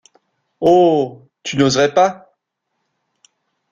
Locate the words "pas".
1.93-2.35